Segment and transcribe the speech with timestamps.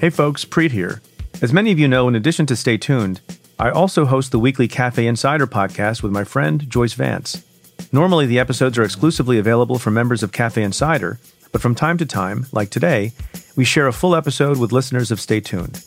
[0.00, 1.02] Hey folks, Preet here.
[1.42, 3.20] As many of you know, in addition to Stay Tuned,
[3.58, 7.44] I also host the weekly Cafe Insider podcast with my friend Joyce Vance.
[7.90, 11.18] Normally, the episodes are exclusively available for members of Cafe Insider,
[11.50, 13.10] but from time to time, like today,
[13.56, 15.84] we share a full episode with listeners of Stay Tuned.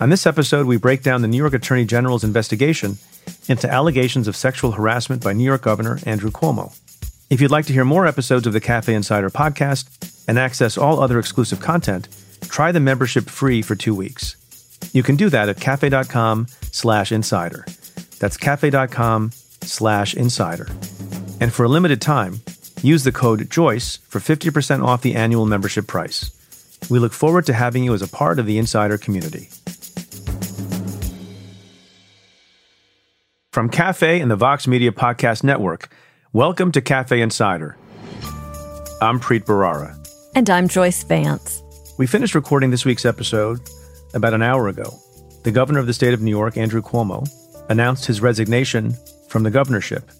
[0.00, 2.98] On this episode, we break down the New York Attorney General's investigation
[3.46, 6.76] into allegations of sexual harassment by New York Governor Andrew Cuomo.
[7.30, 9.86] If you'd like to hear more episodes of the Cafe Insider podcast
[10.26, 12.08] and access all other exclusive content,
[12.48, 14.36] try the membership free for two weeks.
[14.92, 17.66] You can do that at cafe.com slash insider.
[18.18, 19.32] That's cafe.com
[19.62, 20.66] slash insider.
[21.40, 22.40] And for a limited time,
[22.82, 26.30] use the code JOYCE for 50% off the annual membership price.
[26.90, 29.48] We look forward to having you as a part of the insider community.
[33.50, 35.88] From Cafe and the Vox Media Podcast Network,
[36.34, 37.76] welcome to Cafe Insider.
[39.00, 39.96] I'm Preet Bharara.
[40.34, 41.62] And I'm Joyce Vance.
[41.98, 43.58] We finished recording this week's episode
[44.12, 44.92] about an hour ago.
[45.44, 47.26] The governor of the state of New York, Andrew Cuomo,
[47.70, 48.94] announced his resignation
[49.30, 50.10] from the governorship,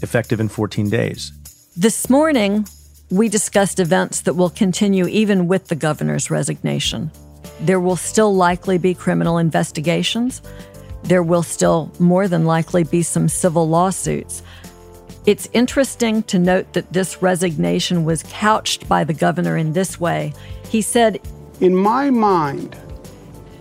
[0.00, 1.32] effective in 14 days.
[1.76, 2.66] This morning,
[3.10, 7.10] we discussed events that will continue even with the governor's resignation.
[7.60, 10.40] There will still likely be criminal investigations.
[11.02, 14.42] There will still more than likely be some civil lawsuits.
[15.26, 20.32] It's interesting to note that this resignation was couched by the governor in this way.
[20.68, 21.20] He said,
[21.60, 22.76] In my mind,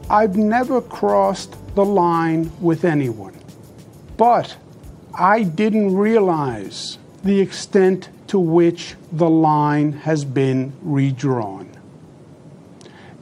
[0.07, 3.35] I've never crossed the line with anyone,
[4.16, 4.55] but
[5.17, 11.75] I didn't realize the extent to which the line has been redrawn.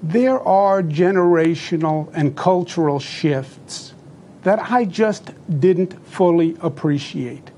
[0.02, 3.94] There are generational and cultural shifts
[4.41, 7.53] that I just didn't fully appreciate.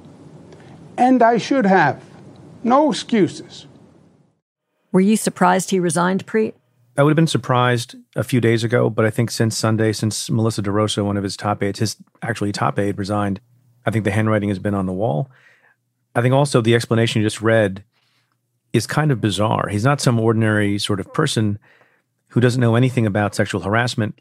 [0.98, 2.04] And I should have.
[2.64, 3.68] No excuses.
[4.92, 6.54] Were you surprised he resigned, Preet?
[6.98, 10.30] I would have been surprised a few days ago, but I think since Sunday, since
[10.30, 13.42] Melissa DeRosa, one of his top aides, his actually top aide, resigned,
[13.86, 15.30] I think the handwriting has been on the wall.
[16.16, 17.84] I think also the explanation you just read
[18.72, 19.68] is kind of bizarre.
[19.68, 21.60] He's not some ordinary sort of person
[22.30, 24.20] who doesn't know anything about sexual harassment.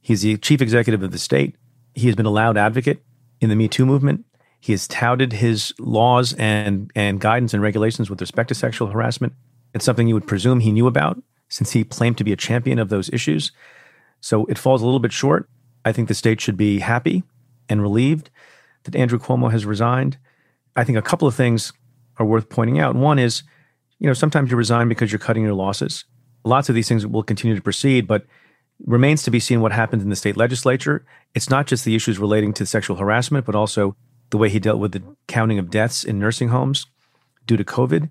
[0.00, 1.56] He's the chief executive of the state.
[1.94, 3.02] He has been a loud advocate
[3.40, 4.24] in the Me Too movement.
[4.60, 9.34] He has touted his laws and, and guidance and regulations with respect to sexual harassment.
[9.74, 12.78] It's something you would presume he knew about since he claimed to be a champion
[12.78, 13.52] of those issues.
[14.20, 15.48] So it falls a little bit short.
[15.84, 17.22] I think the state should be happy
[17.68, 18.30] and relieved
[18.84, 20.18] that Andrew Cuomo has resigned.
[20.76, 21.72] I think a couple of things
[22.18, 22.96] are worth pointing out.
[22.96, 23.42] One is,
[23.98, 26.04] you know, sometimes you resign because you're cutting your losses.
[26.44, 28.26] Lots of these things will continue to proceed, but
[28.86, 31.04] remains to be seen what happens in the state legislature.
[31.34, 33.96] It's not just the issues relating to sexual harassment, but also
[34.30, 36.86] the way he dealt with the counting of deaths in nursing homes
[37.46, 38.10] due to COVID,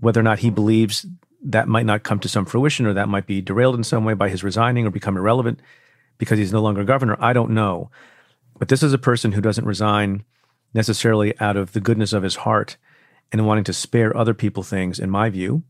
[0.00, 1.06] whether or not he believes
[1.42, 4.14] that might not come to some fruition or that might be derailed in some way
[4.14, 5.60] by his resigning or become irrelevant
[6.18, 7.16] because he's no longer governor.
[7.20, 7.90] I don't know.
[8.58, 10.24] But this is a person who doesn't resign
[10.74, 12.76] necessarily out of the goodness of his heart
[13.30, 15.62] and wanting to spare other people things, in my view.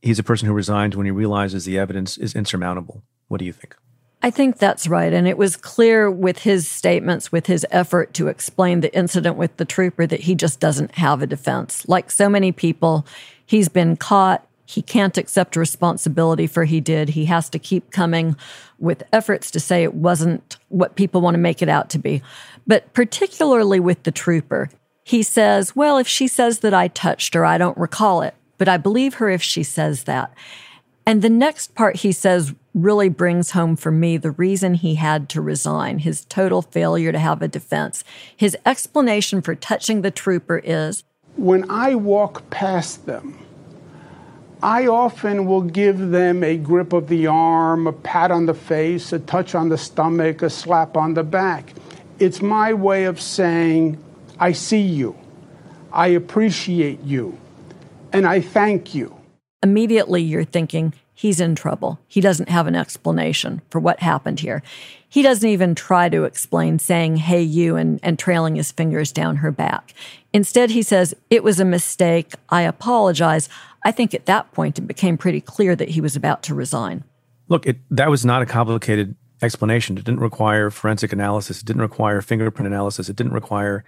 [0.00, 3.02] He's a person who resigns when he realizes the evidence is insurmountable.
[3.28, 3.76] What do you think?
[4.24, 5.12] I think that's right.
[5.12, 9.56] And it was clear with his statements, with his effort to explain the incident with
[9.56, 11.88] the trooper, that he just doesn't have a defense.
[11.88, 13.04] Like so many people,
[13.44, 14.46] he's been caught.
[14.64, 17.10] He can't accept responsibility for he did.
[17.10, 18.36] He has to keep coming
[18.78, 22.22] with efforts to say it wasn't what people want to make it out to be.
[22.64, 24.70] But particularly with the trooper,
[25.04, 28.68] he says, Well, if she says that I touched her, I don't recall it, but
[28.68, 30.32] I believe her if she says that.
[31.04, 35.28] And the next part he says really brings home for me the reason he had
[35.30, 38.04] to resign, his total failure to have a defense.
[38.36, 41.04] His explanation for touching the trooper is
[41.36, 43.38] When I walk past them,
[44.62, 49.12] I often will give them a grip of the arm, a pat on the face,
[49.12, 51.74] a touch on the stomach, a slap on the back.
[52.20, 53.98] It's my way of saying,
[54.38, 55.16] I see you,
[55.92, 57.36] I appreciate you,
[58.12, 59.21] and I thank you.
[59.62, 62.00] Immediately, you're thinking, he's in trouble.
[62.08, 64.62] He doesn't have an explanation for what happened here.
[65.08, 69.36] He doesn't even try to explain saying, hey, you, and, and trailing his fingers down
[69.36, 69.94] her back.
[70.32, 72.32] Instead, he says, it was a mistake.
[72.48, 73.48] I apologize.
[73.84, 77.04] I think at that point, it became pretty clear that he was about to resign.
[77.48, 79.98] Look, it, that was not a complicated explanation.
[79.98, 81.60] It didn't require forensic analysis.
[81.60, 83.08] It didn't require fingerprint analysis.
[83.08, 83.84] It didn't require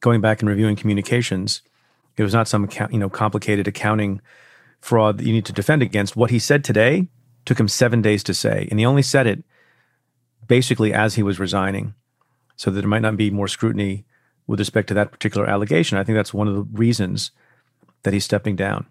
[0.00, 1.62] going back and reviewing communications.
[2.16, 4.20] It was not some you know complicated accounting
[4.80, 6.16] fraud that you need to defend against.
[6.16, 7.08] What he said today
[7.44, 9.44] took him seven days to say, and he only said it
[10.46, 11.94] basically as he was resigning,
[12.56, 14.04] so that there might not be more scrutiny
[14.46, 15.98] with respect to that particular allegation.
[15.98, 17.30] I think that's one of the reasons
[18.02, 18.86] that he's stepping down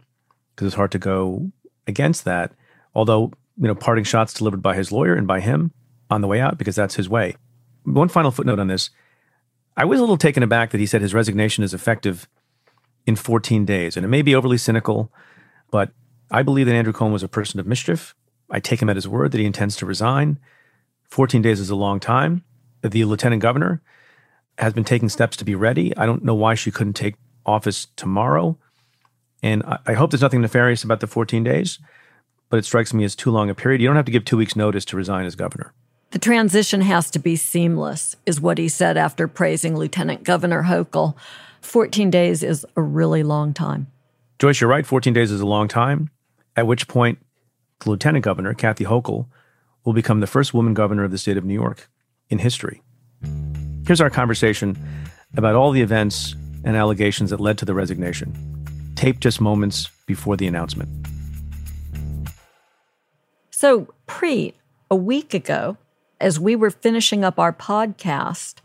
[0.56, 1.51] because it's hard to go
[1.88, 2.51] against that.
[2.94, 5.72] Although you know, parting shots delivered by his lawyer and by him
[6.10, 7.36] on the way out because that's his way.
[7.84, 8.89] One final footnote on this.
[9.75, 12.28] I was a little taken aback that he said his resignation is effective
[13.06, 13.95] in 14 days.
[13.95, 15.12] And it may be overly cynical,
[15.72, 15.92] but
[16.31, 18.16] I believe that Andrew Cuomo was a person of mischief.
[18.50, 20.40] I take him at his word that he intends to resign.
[21.10, 22.44] 14 days is a long time.
[22.81, 23.81] The lieutenant governor
[24.58, 25.96] has been taking steps to be ready.
[25.98, 27.16] I don't know why she couldn't take
[27.46, 28.58] office tomorrow.
[29.44, 31.80] And I, I hope there's nothing nefarious about the 14 days,
[32.50, 33.81] but it strikes me as too long a period.
[33.81, 35.74] You don't have to give two weeks' notice to resign as governor.
[36.12, 41.16] The transition has to be seamless, is what he said after praising Lieutenant Governor Hochul.
[41.62, 43.88] 14 days is a really long time.
[44.39, 44.86] Joyce, you're right.
[44.86, 46.12] 14 days is a long time,
[46.56, 47.18] at which point
[47.80, 49.25] the Lieutenant Governor, Kathy Hochul,
[49.84, 51.89] will become the first woman governor of the state of New York
[52.30, 52.84] in history.
[53.88, 54.78] Here's our conversation
[55.36, 60.38] about all the events and allegations that led to the resignation, taped just moments before
[60.38, 60.89] the announcement.
[63.50, 64.54] So, Preet,
[64.92, 65.78] a week ago,
[66.19, 68.56] as we were finishing up our podcast,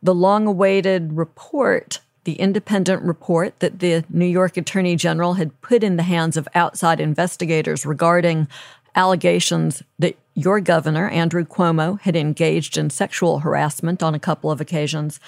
[0.00, 5.82] the long awaited report, the independent report that the New York Attorney General had put
[5.82, 8.48] in the hands of outside investigators regarding
[8.94, 14.60] allegations that your governor, Andrew Cuomo, had engaged in sexual harassment on a couple of
[14.60, 15.20] occasions.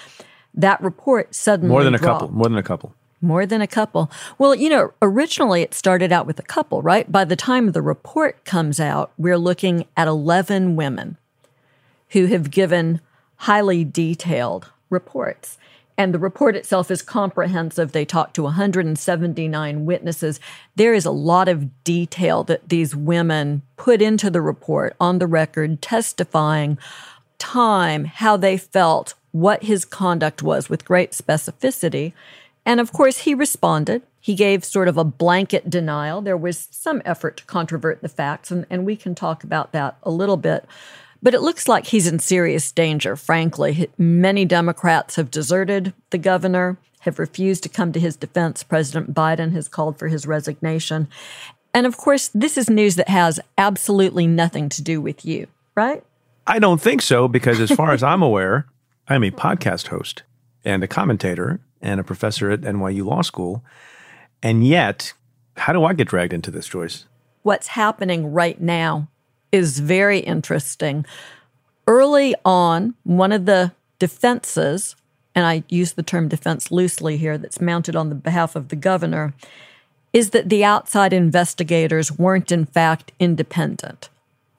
[0.54, 2.20] That report suddenly more than a dropped.
[2.20, 2.94] couple, more than a couple.
[3.20, 4.10] More than a couple.
[4.38, 7.10] Well, you know, originally it started out with a couple, right?
[7.10, 11.18] By the time the report comes out, we're looking at 11 women
[12.10, 13.00] who have given
[13.36, 15.58] highly detailed reports.
[16.00, 17.92] And the report itself is comprehensive.
[17.92, 20.40] They talked to 179 witnesses.
[20.74, 25.26] There is a lot of detail that these women put into the report on the
[25.26, 26.78] record, testifying
[27.36, 32.14] time, how they felt, what his conduct was with great specificity.
[32.64, 34.00] And of course, he responded.
[34.20, 36.22] He gave sort of a blanket denial.
[36.22, 39.98] There was some effort to controvert the facts, and, and we can talk about that
[40.02, 40.64] a little bit.
[41.22, 43.90] But it looks like he's in serious danger, frankly.
[43.98, 48.62] Many Democrats have deserted the governor, have refused to come to his defense.
[48.62, 51.08] President Biden has called for his resignation.
[51.74, 56.02] And of course, this is news that has absolutely nothing to do with you, right?
[56.46, 58.66] I don't think so, because as far as I'm aware,
[59.08, 60.22] I'm a podcast host
[60.64, 63.62] and a commentator and a professor at NYU Law School.
[64.42, 65.12] And yet,
[65.56, 67.04] how do I get dragged into this, Joyce?
[67.42, 69.08] What's happening right now
[69.52, 71.04] is very interesting.
[71.86, 74.96] Early on, one of the defenses,
[75.34, 78.76] and I use the term defense loosely here, that's mounted on the behalf of the
[78.76, 79.34] governor,
[80.12, 84.08] is that the outside investigators weren't in fact independent,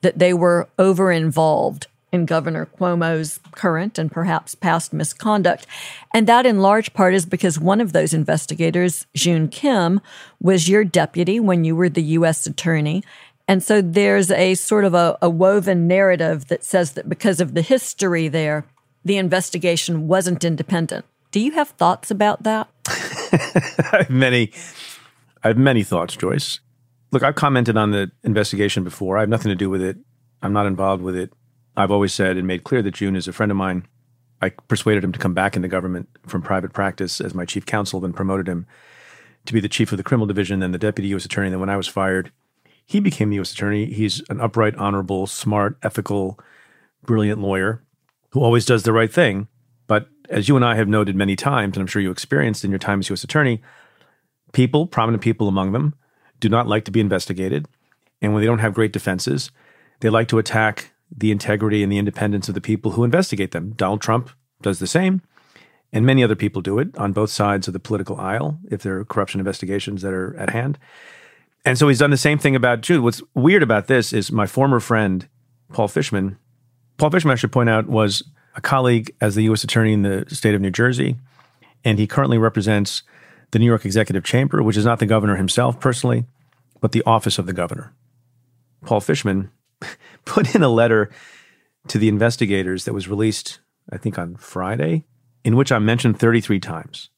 [0.02, 5.66] that they were over involved in Governor Cuomo's current and perhaps past misconduct.
[6.14, 10.02] And that, in large part, is because one of those investigators, June Kim,
[10.42, 12.46] was your deputy when you were the U.S.
[12.46, 13.04] attorney.
[13.48, 17.54] And so there's a sort of a, a woven narrative that says that because of
[17.54, 18.66] the history there,
[19.04, 21.06] the investigation wasn't independent.
[21.32, 22.70] Do you have thoughts about that?
[22.88, 24.52] I have many.
[25.44, 26.60] I have many thoughts, Joyce.
[27.12, 29.18] Look, I've commented on the investigation before.
[29.18, 29.98] I have nothing to do with it.
[30.42, 31.34] I'm not involved with it.
[31.76, 33.88] I've always said and made clear that June is a friend of mine.
[34.42, 38.00] I persuaded him to come back into government from private practice as my chief counsel,
[38.00, 38.66] then promoted him
[39.46, 41.26] to be the chief of the criminal division, then the deputy U.S.
[41.26, 41.50] attorney.
[41.50, 42.32] Then when I was fired,
[42.92, 43.54] he became the U.S.
[43.54, 43.86] attorney.
[43.86, 46.38] He's an upright, honorable, smart, ethical,
[47.06, 47.81] brilliant lawyer
[48.31, 49.48] who always does the right thing.
[49.88, 52.69] But as you and I have noted many times, and I'm sure you experienced in
[52.69, 53.24] your time as U.S.
[53.24, 53.62] attorney,
[54.52, 55.95] people, prominent people among them,
[56.42, 57.66] do not like to be investigated.
[58.21, 59.52] And when they don't have great defenses,
[60.02, 63.71] they like to attack the integrity and the independence of the people who investigate them.
[63.78, 64.31] Donald Trump
[64.62, 65.21] does the same,
[65.94, 69.00] and many other people do it on both sides of the political aisle if there
[69.00, 70.78] are corruption investigations that are at hand.
[71.63, 73.03] And so he's done the same thing about June.
[73.03, 75.27] What's weird about this is my former friend,
[75.71, 76.37] Paul Fishman.
[76.97, 78.23] Paul Fishman, I should point out, was
[78.56, 79.63] a colleague as the U.S.
[79.63, 81.18] Attorney in the state of New Jersey.
[81.83, 83.03] And he currently represents
[83.51, 86.25] the New York Executive Chamber, which is not the governor himself personally,
[86.80, 87.94] but the office of the governor.
[88.85, 89.51] Paul Fishman
[90.25, 91.11] put in a letter
[91.87, 93.59] to the investigators that was released,
[93.91, 95.06] I think, on Friday,
[95.44, 97.09] in which I'm mentioned 33 times.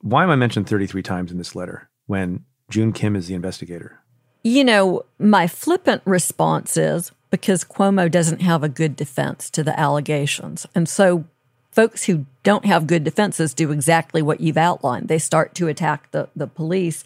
[0.00, 4.00] Why am I mentioned 33 times in this letter when June Kim is the investigator?
[4.42, 9.78] You know, my flippant response is because Cuomo doesn't have a good defense to the
[9.78, 10.66] allegations.
[10.74, 11.24] And so
[11.70, 15.08] folks who don't have good defenses do exactly what you've outlined.
[15.08, 17.04] They start to attack the, the police.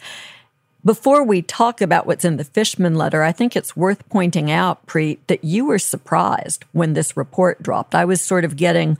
[0.85, 4.85] Before we talk about what's in the Fishman letter, I think it's worth pointing out,
[4.87, 7.93] Preet, that you were surprised when this report dropped.
[7.93, 8.97] I was sort of getting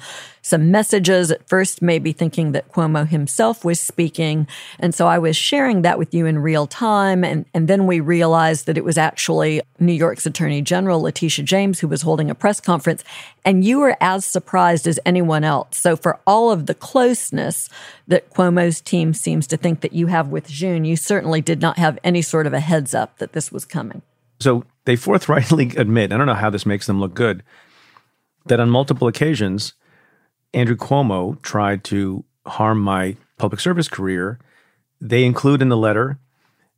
[0.48, 4.48] some messages at first, maybe thinking that Cuomo himself was speaking.
[4.80, 7.24] And so I was sharing that with you in real time.
[7.24, 11.80] And, and then we realized that it was actually New York's Attorney General, Letitia James,
[11.80, 13.04] who was holding a press conference.
[13.44, 15.77] And you were as surprised as anyone else.
[15.77, 17.70] So for all of the closeness
[18.08, 21.77] that Cuomo's team seems to think that you have with June, you certainly did not
[21.77, 24.01] have any sort of a heads up that this was coming.
[24.39, 27.44] So they forthrightly admit, I don't know how this makes them look good,
[28.46, 29.74] that on multiple occasions,
[30.54, 34.39] Andrew Cuomo tried to harm my public service career.
[35.00, 36.20] They include in the letter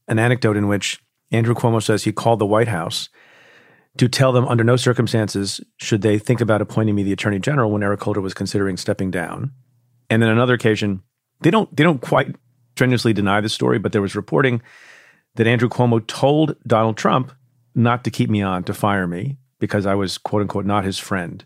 [0.07, 3.09] an anecdote in which Andrew Cuomo says he called the White House
[3.97, 7.71] to tell them under no circumstances should they think about appointing me the attorney general
[7.71, 9.51] when Eric Holder was considering stepping down.
[10.09, 11.03] And then another occasion,
[11.41, 12.35] they don't they don't quite
[12.75, 14.61] strenuously deny the story, but there was reporting
[15.35, 17.31] that Andrew Cuomo told Donald Trump
[17.75, 20.97] not to keep me on, to fire me, because I was quote unquote not his
[20.97, 21.45] friend.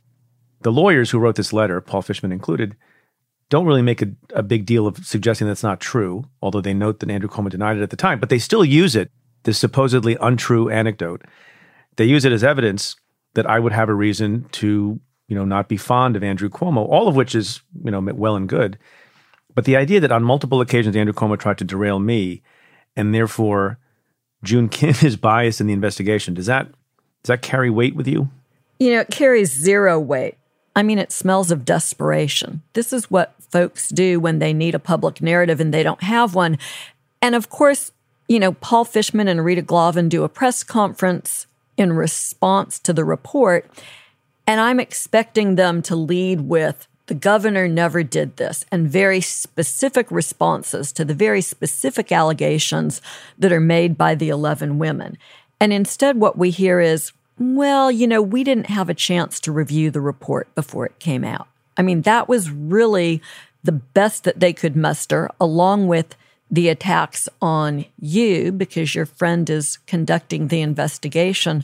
[0.63, 2.75] The lawyers who wrote this letter, Paul Fishman included,
[3.49, 6.99] don't really make a, a big deal of suggesting that's not true, although they note
[6.99, 9.11] that Andrew Cuomo denied it at the time, but they still use it,
[9.43, 11.23] this supposedly untrue anecdote.
[11.97, 12.95] They use it as evidence
[13.35, 16.87] that I would have a reason to, you know, not be fond of Andrew Cuomo,
[16.89, 18.79] all of which is, you know, well and good.
[19.53, 22.41] But the idea that on multiple occasions Andrew Cuomo tried to derail me
[22.95, 23.77] and therefore
[24.43, 26.33] June Kim is biased in the investigation.
[26.33, 26.67] Does that
[27.23, 28.29] does that carry weight with you?
[28.79, 30.37] You know, it carries zero weight.
[30.75, 32.61] I mean, it smells of desperation.
[32.73, 36.33] This is what folks do when they need a public narrative and they don't have
[36.33, 36.57] one.
[37.21, 37.91] And of course,
[38.27, 41.45] you know, Paul Fishman and Rita Glavin do a press conference
[41.77, 43.69] in response to the report.
[44.47, 50.09] And I'm expecting them to lead with the governor never did this, and very specific
[50.09, 53.01] responses to the very specific allegations
[53.37, 55.17] that are made by the 11 women.
[55.59, 59.51] And instead, what we hear is, well, you know, we didn't have a chance to
[59.51, 61.47] review the report before it came out.
[61.77, 63.21] I mean, that was really
[63.63, 66.15] the best that they could muster, along with
[66.51, 71.63] the attacks on you because your friend is conducting the investigation.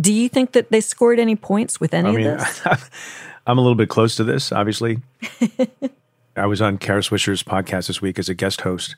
[0.00, 2.62] Do you think that they scored any points with any I mean, of this?
[3.46, 5.00] I'm a little bit close to this, obviously.
[6.36, 8.96] I was on Kara Swisher's podcast this week as a guest host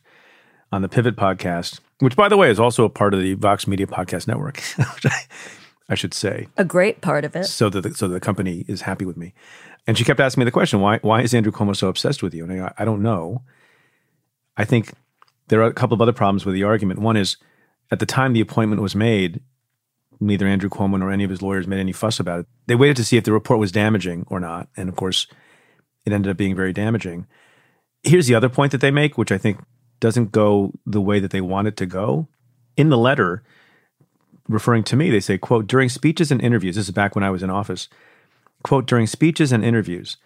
[0.70, 3.66] on the Pivot podcast, which, by the way, is also a part of the Vox
[3.66, 4.62] Media Podcast Network,
[5.88, 6.48] I, should say.
[6.56, 7.44] A great part of it.
[7.44, 9.34] So that the, so the company is happy with me.
[9.86, 12.34] And she kept asking me the question, why, why is Andrew Cuomo so obsessed with
[12.34, 12.44] you?
[12.44, 13.42] And I, I don't know.
[14.56, 14.92] I think
[15.48, 17.00] there are a couple of other problems with the argument.
[17.00, 17.36] One is
[17.90, 19.40] at the time the appointment was made,
[20.20, 22.46] neither Andrew Cuomo nor any of his lawyers made any fuss about it.
[22.66, 24.68] They waited to see if the report was damaging or not.
[24.76, 25.26] And of course,
[26.06, 27.26] it ended up being very damaging.
[28.02, 29.58] Here's the other point that they make, which I think
[30.00, 32.28] doesn't go the way that they want it to go.
[32.76, 33.42] In the letter,
[34.48, 37.30] referring to me, they say, quote, during speeches and interviews, this is back when I
[37.30, 37.88] was in office,
[38.62, 40.16] quote, during speeches and interviews,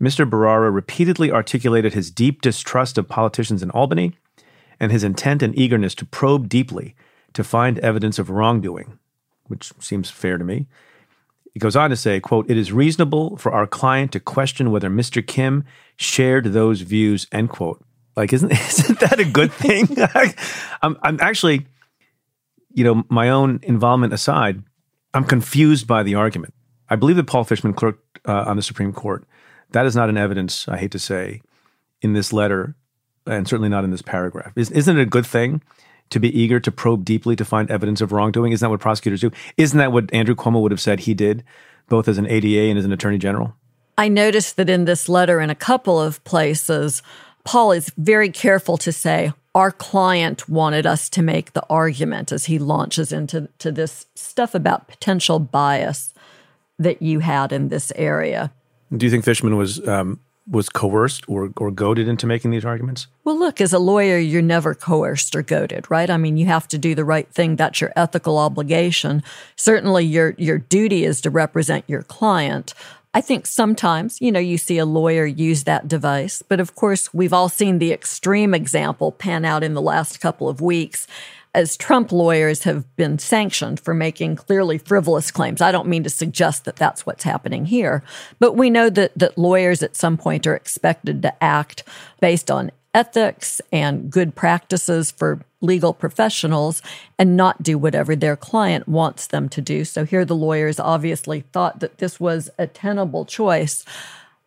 [0.00, 0.28] Mr.
[0.28, 4.12] Bharara repeatedly articulated his deep distrust of politicians in Albany
[4.78, 6.94] and his intent and eagerness to probe deeply
[7.32, 8.98] to find evidence of wrongdoing
[9.48, 10.66] which seems fair to me.
[11.54, 14.88] It goes on to say, quote, it is reasonable for our client to question whether
[14.88, 15.26] Mr.
[15.26, 15.64] Kim
[15.96, 17.82] shared those views, end quote.
[18.14, 19.88] Like, isn't, isn't that a good thing?
[20.82, 21.66] I'm, I'm actually,
[22.78, 24.62] you know, my own involvement aside,
[25.12, 26.54] I'm confused by the argument.
[26.88, 29.26] I believe that Paul Fishman clerked uh, on the Supreme Court.
[29.72, 31.42] That is not an evidence, I hate to say,
[32.02, 32.76] in this letter,
[33.26, 34.52] and certainly not in this paragraph.
[34.54, 35.60] Isn't it a good thing
[36.10, 38.52] to be eager to probe deeply to find evidence of wrongdoing?
[38.52, 39.32] Isn't that what prosecutors do?
[39.56, 41.42] Isn't that what Andrew Cuomo would have said he did,
[41.88, 43.54] both as an ADA and as an attorney general?
[43.98, 47.02] I noticed that in this letter, in a couple of places,
[47.42, 52.46] Paul is very careful to say, our client wanted us to make the argument as
[52.46, 56.14] he launches into to this stuff about potential bias
[56.78, 58.52] that you had in this area.
[58.96, 63.06] Do you think Fishman was um, was coerced or, or goaded into making these arguments?
[63.24, 66.08] Well, look, as a lawyer, you're never coerced or goaded, right?
[66.08, 67.56] I mean, you have to do the right thing.
[67.56, 69.22] That's your ethical obligation.
[69.56, 72.72] Certainly, your, your duty is to represent your client.
[73.18, 77.12] I think sometimes, you know, you see a lawyer use that device, but of course,
[77.12, 81.08] we've all seen the extreme example pan out in the last couple of weeks
[81.52, 85.60] as Trump lawyers have been sanctioned for making clearly frivolous claims.
[85.60, 88.04] I don't mean to suggest that that's what's happening here,
[88.38, 91.82] but we know that, that lawyers at some point are expected to act
[92.20, 96.82] based on ethics and good practices for legal professionals
[97.18, 99.84] and not do whatever their client wants them to do.
[99.84, 103.84] So here the lawyers obviously thought that this was a tenable choice.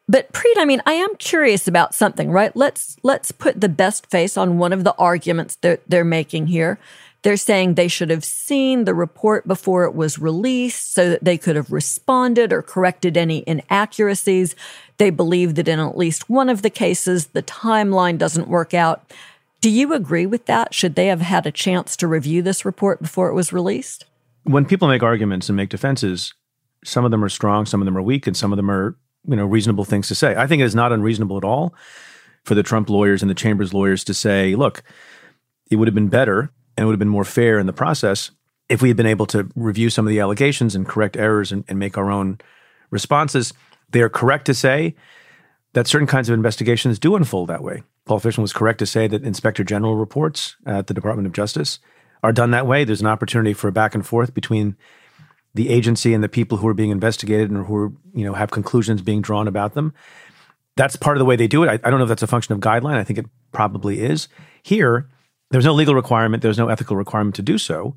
[0.08, 2.56] But Preet, I mean, I am curious about something, right?
[2.56, 6.80] Let's let's put the best face on one of the arguments that they're making here.
[7.24, 11.38] They're saying they should have seen the report before it was released so that they
[11.38, 14.56] could have responded or corrected any inaccuracies.
[14.98, 19.12] They believe that in at least one of the cases, the timeline doesn't work out.
[19.62, 20.74] Do you agree with that?
[20.74, 24.06] Should they have had a chance to review this report before it was released?
[24.44, 26.34] When people make arguments and make defenses,
[26.84, 28.98] some of them are strong, some of them are weak, and some of them are,
[29.28, 30.36] you know, reasonable things to say.
[30.36, 31.76] I think it is not unreasonable at all
[32.44, 34.82] for the Trump lawyers and the Chambers lawyers to say, look,
[35.70, 38.32] it would have been better and it would have been more fair in the process
[38.68, 41.64] if we had been able to review some of the allegations and correct errors and,
[41.68, 42.40] and make our own
[42.90, 43.54] responses.
[43.92, 44.96] They are correct to say
[45.74, 47.84] that certain kinds of investigations do unfold that way.
[48.06, 51.78] Paul Fishman was correct to say that Inspector General reports at the Department of Justice
[52.24, 52.84] are done that way.
[52.84, 54.76] There's an opportunity for a back and forth between
[55.54, 58.50] the agency and the people who are being investigated and who are, you know have
[58.50, 59.94] conclusions being drawn about them.
[60.78, 61.68] That's part of the way they do it.
[61.68, 62.96] I, I don't know if that's a function of guideline.
[62.96, 64.30] I think it probably is.
[64.64, 65.08] Here,
[65.52, 67.96] there's no legal requirement, there's no ethical requirement to do so.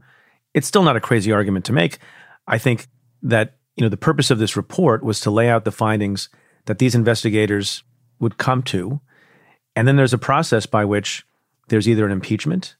[0.52, 1.98] It's still not a crazy argument to make.
[2.46, 2.86] I think
[3.22, 6.28] that you know the purpose of this report was to lay out the findings
[6.66, 7.82] that these investigators
[8.18, 9.00] would come to,
[9.74, 11.24] and then there's a process by which
[11.68, 12.76] there's either an impeachment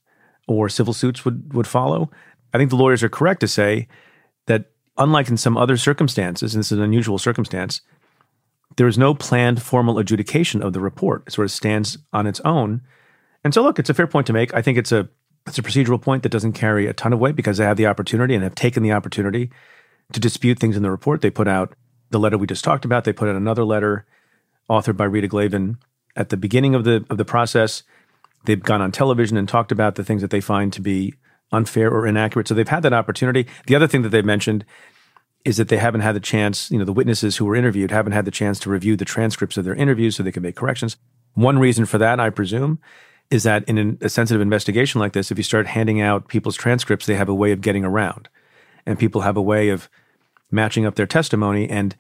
[0.47, 2.11] or civil suits would would follow.
[2.53, 3.89] I think the lawyers are correct to say
[4.47, 4.67] that
[4.97, 7.81] unlike in some other circumstances, and this is an unusual circumstance,
[8.77, 11.25] there is no planned formal adjudication of the report.
[11.27, 12.83] It sort of stands on its own
[13.45, 14.55] and so, look, it's a fair point to make.
[14.55, 15.09] I think it's a
[15.47, 17.87] it's a procedural point that doesn't carry a ton of weight because they have the
[17.87, 19.51] opportunity and have taken the opportunity
[20.13, 21.21] to dispute things in the report.
[21.21, 21.75] They put out
[22.11, 23.05] the letter we just talked about.
[23.05, 24.07] They put out another letter
[24.71, 25.77] authored by Rita Glavin
[26.17, 27.83] at the beginning of the of the process.
[28.47, 31.15] They've gone on television and talked about the things that they find to be
[31.53, 32.49] unfair or inaccurate.
[32.49, 33.47] So they've had that opportunity.
[33.67, 34.65] The other thing that they've mentioned
[35.45, 38.13] is that they haven't had the chance, you know, the witnesses who were interviewed haven't
[38.13, 40.97] had the chance to review the transcripts of their interviews so they can make corrections.
[41.35, 42.79] One reason for that, I presume,
[43.35, 47.07] is that in a sensitive investigation like this, if you start handing out people's transcripts,
[47.07, 48.29] they have a way of getting around,
[48.87, 49.91] and people have a way of
[50.53, 51.97] matching up their testimony and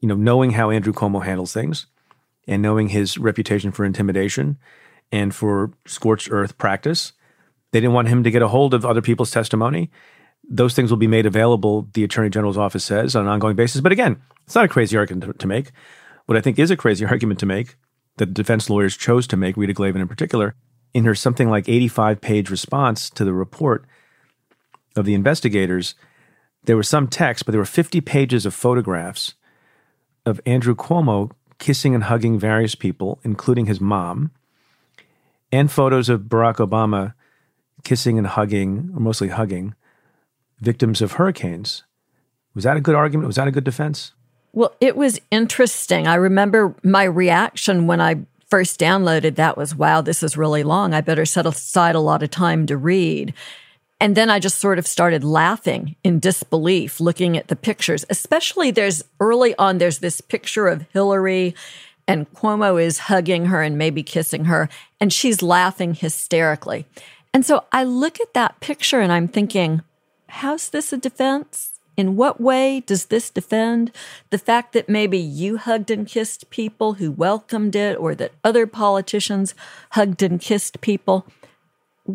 [0.00, 1.86] you know knowing how Andrew Cuomo handles things,
[2.46, 4.56] and knowing his reputation for intimidation
[5.12, 7.12] and for scorched earth practice.
[7.72, 9.90] They didn't want him to get a hold of other people's testimony.
[10.48, 13.82] Those things will be made available, the Attorney General's office says, on an ongoing basis.
[13.82, 15.72] But again, it's not a crazy argument to, make.
[16.24, 17.76] What I think is a crazy argument to make,
[18.16, 20.54] that the defense lawyers chose to make, Rita Glavin in particular,
[20.94, 23.84] in her something like 85 page response to the report
[24.96, 25.94] of the investigators,
[26.64, 29.34] there was some text, but there were 50 pages of photographs
[30.26, 34.30] of Andrew Cuomo kissing and hugging various people, including his mom,
[35.50, 37.14] and photos of Barack Obama
[37.84, 39.74] kissing and hugging, or mostly hugging,
[40.60, 41.84] victims of hurricanes.
[42.54, 43.28] Was that a good argument?
[43.28, 44.12] Was that a good defense?
[44.52, 46.06] Well, it was interesting.
[46.06, 48.16] I remember my reaction when I
[48.50, 50.94] first downloaded that was, wow, this is really long.
[50.94, 53.34] I better set aside a lot of time to read.
[54.00, 58.70] And then I just sort of started laughing in disbelief looking at the pictures, especially
[58.70, 61.54] there's early on, there's this picture of Hillary
[62.06, 66.86] and Cuomo is hugging her and maybe kissing her, and she's laughing hysterically.
[67.34, 69.82] And so I look at that picture and I'm thinking,
[70.28, 71.77] how's this a defense?
[71.98, 73.90] In what way does this defend
[74.30, 78.68] the fact that maybe you hugged and kissed people who welcomed it or that other
[78.68, 79.52] politicians
[79.90, 81.26] hugged and kissed people?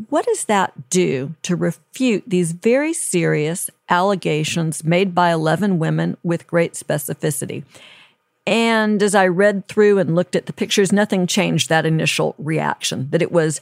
[0.07, 6.47] What does that do to refute these very serious allegations made by 11 women with
[6.47, 7.65] great specificity?
[8.47, 13.09] And as I read through and looked at the pictures, nothing changed that initial reaction
[13.11, 13.59] that it was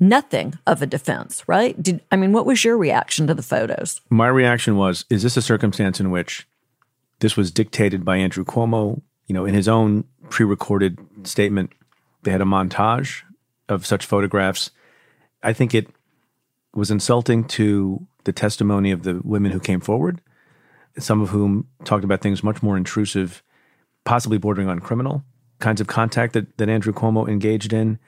[0.00, 1.80] nothing of a defense, right?
[1.80, 4.00] Did I mean what was your reaction to the photos?
[4.10, 6.46] My reaction was is this a circumstance in which
[7.20, 11.72] this was dictated by Andrew Cuomo, you know, in his own pre-recorded statement
[12.22, 13.22] they had a montage
[13.68, 14.70] of such photographs.
[15.42, 15.88] I think it
[16.74, 20.20] was insulting to the testimony of the women who came forward,
[20.98, 23.42] some of whom talked about things much more intrusive,
[24.04, 25.22] possibly bordering on criminal
[25.64, 27.98] kinds of contact that, that Andrew Cuomo engaged in.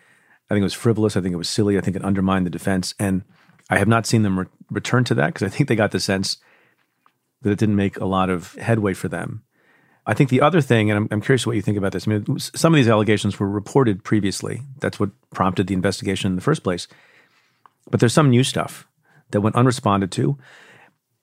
[0.48, 1.16] I think it was frivolous.
[1.16, 1.76] I think it was silly.
[1.76, 2.94] I think it undermined the defense.
[2.98, 3.22] And
[3.68, 6.00] I have not seen them re- return to that because I think they got the
[6.00, 6.38] sense
[7.42, 9.42] that it didn't make a lot of headway for them.
[10.06, 12.06] I think the other thing, and I'm, I'm curious what you think about this.
[12.06, 14.62] I mean, some of these allegations were reported previously.
[14.78, 16.86] That's what prompted the investigation in the first place.
[17.90, 18.86] But there's some new stuff
[19.32, 20.38] that went unresponded to,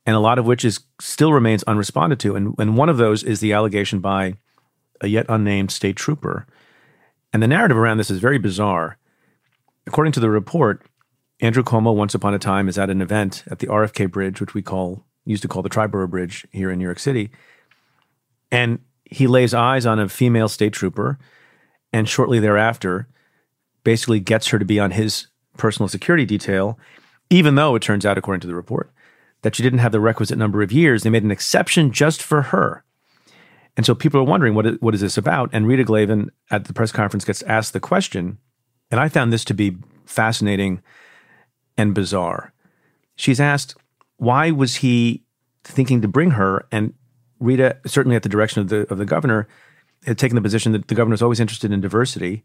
[0.06, 2.36] and a lot of which is still remains unresponded to.
[2.36, 4.36] And, and one of those is the allegation by
[5.00, 6.46] a yet unnamed state trooper.
[7.32, 8.98] And the narrative around this is very bizarre.
[9.86, 10.86] According to the report,
[11.40, 14.54] Andrew Cuomo, once upon a time, is at an event at the RFK Bridge, which
[14.54, 17.32] we call used to call the Triborough Bridge here in New York City,
[18.52, 21.18] and he lays eyes on a female state trooper,
[21.92, 23.08] and shortly thereafter,
[23.84, 26.78] basically gets her to be on his personal security detail,
[27.30, 28.92] even though it turns out, according to the report,
[29.42, 31.04] that she didn't have the requisite number of years.
[31.04, 32.84] They made an exception just for her.
[33.76, 35.50] And so people are wondering, what is, what is this about?
[35.52, 38.38] And Rita Glavin at the press conference gets asked the question.
[38.94, 39.76] And I found this to be
[40.06, 40.84] fascinating
[41.76, 42.54] and bizarre.
[43.16, 43.74] She's asked,
[44.18, 45.24] why was he
[45.64, 46.68] thinking to bring her?
[46.72, 46.94] And
[47.40, 49.48] Rita, certainly at the direction of the, of the governor,
[50.06, 52.44] had taken the position that the governor is always interested in diversity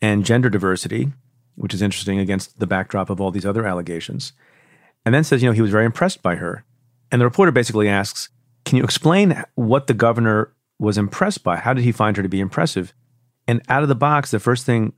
[0.00, 1.08] and gender diversity,
[1.56, 4.34] which is interesting against the backdrop of all these other allegations.
[5.04, 6.62] And then says, you know, he was very impressed by her.
[7.10, 8.28] And the reporter basically asks,
[8.64, 11.56] can you explain what the governor was impressed by?
[11.56, 12.94] How did he find her to be impressive?
[13.48, 14.92] And out of the box, the first thing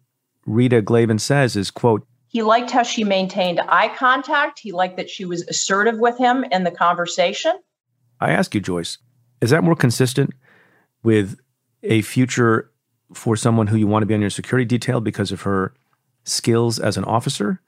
[0.48, 4.58] Rita Glavin says is, quote, he liked how she maintained eye contact.
[4.58, 7.52] He liked that she was assertive with him in the conversation.
[8.20, 8.98] I ask you, Joyce,
[9.40, 10.34] is that more consistent
[11.02, 11.38] with
[11.82, 12.70] a future
[13.14, 15.72] for someone who you want to be on your security detail because of her
[16.24, 17.60] skills as an officer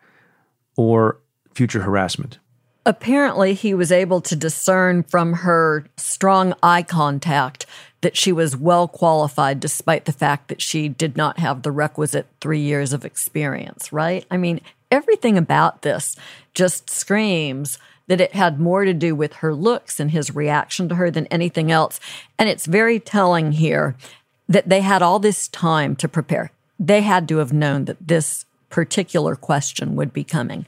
[0.76, 1.20] or
[1.54, 2.38] future harassment?
[2.84, 7.66] Apparently, he was able to discern from her strong eye contact
[8.00, 12.26] that she was well qualified despite the fact that she did not have the requisite
[12.40, 14.24] three years of experience, right?
[14.30, 14.60] I mean,
[14.90, 16.16] everything about this
[16.54, 20.96] just screams that it had more to do with her looks and his reaction to
[20.96, 22.00] her than anything else.
[22.38, 23.94] And it's very telling here
[24.48, 26.50] that they had all this time to prepare.
[26.78, 30.66] They had to have known that this particular question would be coming.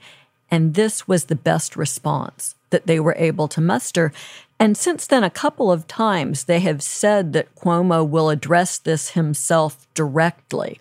[0.50, 4.12] And this was the best response that they were able to muster.
[4.58, 9.10] And since then, a couple of times they have said that Cuomo will address this
[9.10, 10.80] himself directly.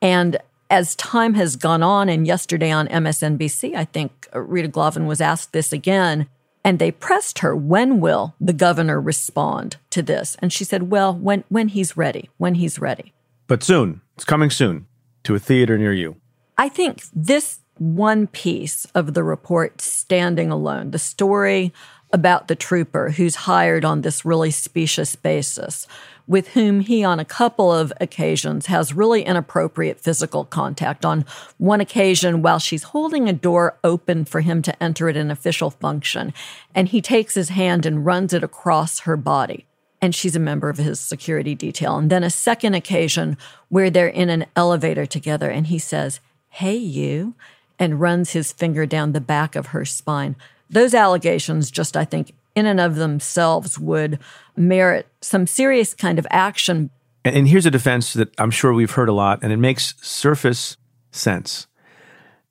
[0.00, 0.36] And
[0.70, 5.52] as time has gone on, and yesterday on MSNBC, I think Rita Glavin was asked
[5.52, 6.26] this again,
[6.64, 10.36] and they pressed her, when will the governor respond to this?
[10.40, 13.12] And she said, well, when, when he's ready, when he's ready.
[13.46, 14.86] But soon, it's coming soon
[15.24, 16.16] to a theater near you.
[16.56, 21.72] I think this one piece of the report standing alone, the story
[22.14, 25.88] about the trooper who's hired on this really specious basis,
[26.28, 31.04] with whom he, on a couple of occasions, has really inappropriate physical contact.
[31.04, 31.24] On
[31.58, 35.70] one occasion, while she's holding a door open for him to enter at an official
[35.70, 36.32] function,
[36.72, 39.66] and he takes his hand and runs it across her body.
[40.00, 41.96] And she's a member of his security detail.
[41.96, 43.36] And then a second occasion
[43.70, 47.34] where they're in an elevator together, and he says, Hey, you,
[47.78, 50.36] and runs his finger down the back of her spine.
[50.70, 54.18] Those allegations, just I think, in and of themselves would
[54.56, 56.90] merit some serious kind of action.
[57.24, 60.76] And, here's a defense that I'm sure we've heard a lot, and it makes surface
[61.10, 61.66] sense.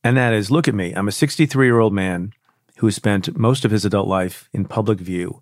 [0.03, 0.93] And that is look at me.
[0.93, 2.33] I'm a 63 year old man
[2.77, 5.41] who has spent most of his adult life in public view.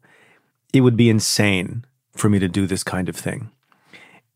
[0.73, 3.49] It would be insane for me to do this kind of thing.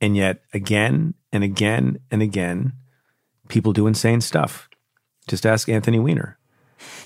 [0.02, 2.74] And yet, again and again and again,
[3.48, 4.70] people do insane stuff.
[5.28, 6.38] Just ask Anthony Weiner.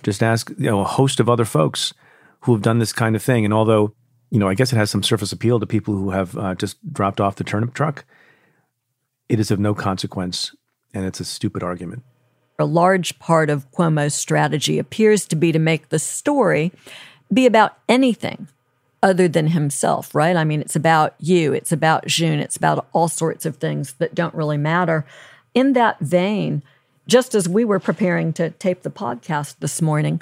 [0.03, 1.93] Just ask you know a host of other folks
[2.41, 3.45] who have done this kind of thing.
[3.45, 3.93] And although
[4.29, 6.77] you know, I guess it has some surface appeal to people who have uh, just
[6.93, 8.05] dropped off the turnip truck.
[9.27, 10.55] It is of no consequence,
[10.93, 12.03] and it's a stupid argument.
[12.57, 16.71] A large part of Cuomo's strategy appears to be to make the story
[17.31, 18.47] be about anything
[19.01, 20.35] other than himself, right?
[20.35, 24.13] I mean, it's about you, it's about June, it's about all sorts of things that
[24.13, 25.05] don't really matter.
[25.53, 26.63] In that vein,
[27.09, 30.21] just as we were preparing to tape the podcast this morning,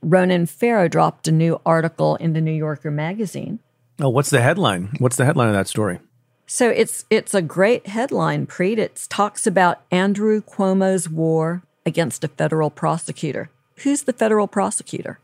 [0.00, 3.60] Ronan Farrow dropped a new article in the New Yorker magazine.
[4.00, 4.94] Oh, what's the headline?
[4.98, 6.00] What's the headline of that story?
[6.46, 8.78] So it's it's a great headline, Preet.
[8.78, 13.50] It talks about Andrew Cuomo's war against a federal prosecutor.
[13.78, 15.18] Who's the federal prosecutor?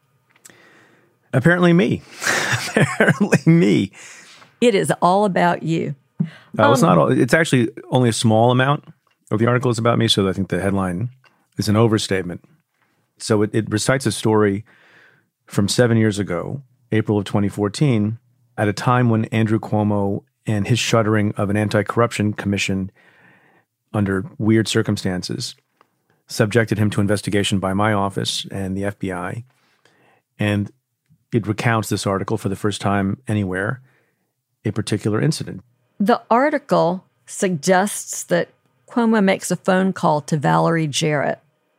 [1.32, 2.02] Apparently me.
[2.76, 3.92] Apparently me.
[4.60, 5.94] It is all about you.
[6.54, 6.98] No, um, it's not.
[6.98, 8.84] All, it's actually only a small amount
[9.36, 11.10] the article is about me, so I think the headline
[11.58, 12.44] is an overstatement.
[13.18, 14.64] So it, it recites a story
[15.46, 18.18] from seven years ago, April of 2014,
[18.56, 22.90] at a time when Andrew Cuomo and his shuttering of an anti corruption commission
[23.92, 25.54] under weird circumstances
[26.26, 29.44] subjected him to investigation by my office and the FBI.
[30.38, 30.70] And
[31.32, 33.80] it recounts this article for the first time anywhere,
[34.64, 35.62] a particular incident.
[36.00, 38.48] The article suggests that
[38.92, 41.38] Cuomo makes a phone call to Valerie Jarrett.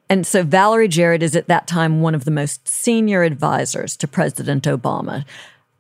[0.10, 4.08] And so Valerie Jarrett is at that time one of the most senior advisors to
[4.08, 5.24] President Obama.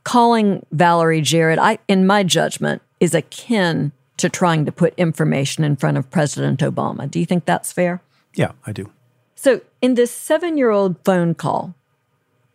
[0.03, 5.75] Calling Valerie Jarrett, I, in my judgment, is akin to trying to put information in
[5.75, 7.09] front of President Obama.
[7.09, 8.03] Do you think that's fair?
[8.35, 8.91] Yeah, I do.
[9.33, 11.73] So, in this seven year old phone call,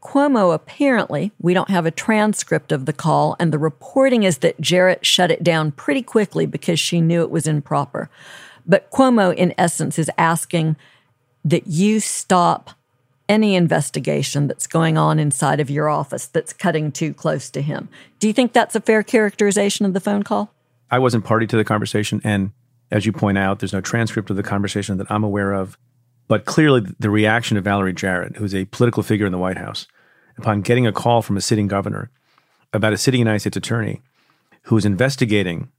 [0.02, 4.60] Cuomo apparently, we don't have a transcript of the call, and the reporting is that
[4.60, 8.08] Jarrett shut it down pretty quickly because she knew it was improper.
[8.68, 10.76] But Cuomo, in essence, is asking
[11.44, 12.70] that you stop
[13.28, 17.88] any investigation that's going on inside of your office that's cutting too close to him.
[18.18, 20.52] Do you think that's a fair characterization of the phone call?
[20.90, 22.20] I wasn't party to the conversation.
[22.24, 22.52] And
[22.90, 25.78] as you point out, there's no transcript of the conversation that I'm aware of.
[26.26, 29.86] But clearly, the reaction of Valerie Jarrett, who's a political figure in the White House,
[30.36, 32.10] upon getting a call from a sitting governor
[32.72, 34.02] about a sitting United States attorney
[34.64, 35.70] who was investigating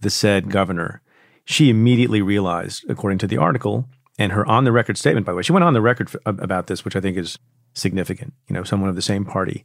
[0.00, 1.02] the said governor,
[1.44, 5.36] she immediately realized, according to the article and her on the record statement, by the
[5.36, 7.38] way, she went on the record about this, which I think is
[7.74, 9.64] significant, you know, someone of the same party.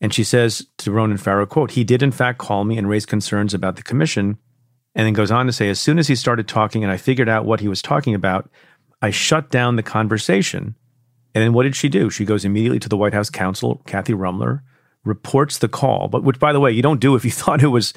[0.00, 3.06] And she says to Ronan Farrow, quote, he did in fact call me and raise
[3.06, 4.38] concerns about the commission.
[4.96, 7.28] And then goes on to say, as soon as he started talking and I figured
[7.28, 8.48] out what he was talking about,
[9.02, 10.76] I shut down the conversation.
[11.34, 12.10] And then what did she do?
[12.10, 14.60] She goes immediately to the White House counsel, Kathy Ruemmler,
[15.04, 17.68] reports the call, but which, by the way, you don't do if you thought it
[17.68, 17.92] was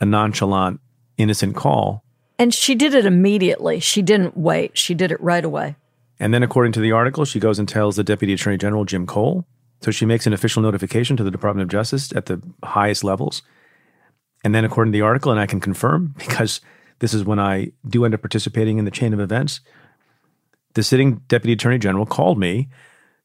[0.00, 0.80] a nonchalant,
[1.22, 2.04] innocent call.
[2.38, 3.80] And she did it immediately.
[3.80, 4.76] She didn't wait.
[4.76, 5.76] She did it right away.
[6.18, 9.06] And then, according to the article, she goes and tells the Deputy Attorney General, Jim
[9.06, 9.44] Cole.
[9.80, 13.42] So she makes an official notification to the Department of Justice at the highest levels.
[14.44, 16.60] And then, according to the article, and I can confirm because
[17.00, 19.60] this is when I do end up participating in the chain of events,
[20.74, 22.68] the sitting Deputy Attorney General called me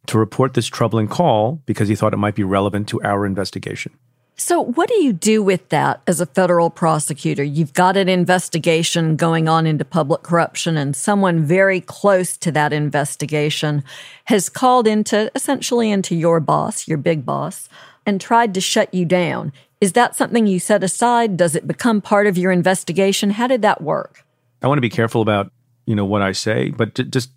[0.08, 3.94] to report this troubling call because he thought it might be relevant to our investigation.
[4.40, 7.44] So, what do you do with that as a federal prosecutor?
[7.44, 12.72] You've got an investigation going on into public corruption, and someone very close to that
[12.72, 13.84] investigation
[14.26, 17.68] has called into essentially into your boss, your big boss,
[18.06, 19.54] and tried to shut you down.
[19.82, 21.36] Is that something you set aside?
[21.36, 23.32] Does it become part of your investigation?
[23.32, 24.24] How did that work?
[24.62, 25.52] I want to be careful about
[25.88, 27.32] you know what I say, but to, just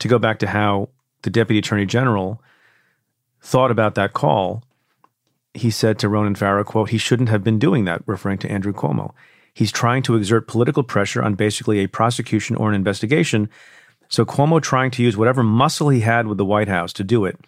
[0.00, 0.90] to go back to how
[1.22, 2.42] the deputy attorney general
[3.40, 4.62] thought about that call,
[5.54, 8.72] he said to Ronan Farrow, quote, he shouldn't have been doing that, referring to Andrew
[8.72, 9.12] Cuomo.
[9.54, 13.48] He's trying to exert political pressure on basically a prosecution or an investigation.
[14.08, 17.24] So Cuomo trying to use whatever muscle he had with the White House to do
[17.24, 17.38] it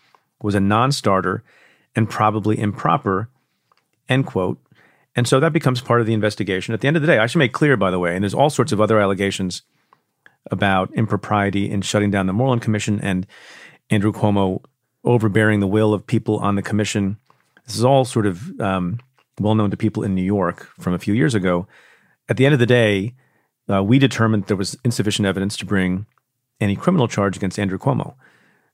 [0.41, 1.43] was a non-starter
[1.97, 3.29] and probably improper,
[4.09, 4.59] end quote.
[5.17, 6.75] And so that becomes part of the investigation.
[6.75, 8.35] At the end of the day, I should make clear, by the way, and there's
[8.35, 9.63] all sorts of other allegations
[10.51, 13.27] about impropriety in shutting down the Moreland Commission and
[13.91, 14.63] Andrew Cuomo
[15.03, 17.17] overbearing the will of people on the commission.
[17.67, 19.01] This is all sort of um,
[19.41, 21.67] well known to people in New York from a few years ago.
[22.29, 23.15] At the end of the day,
[23.71, 26.07] uh, we determined there was insufficient evidence to bring
[26.61, 28.15] any criminal charge against Andrew Cuomo.